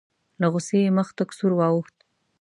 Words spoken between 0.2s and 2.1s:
له غوسې یې مخ تک سور واوښت.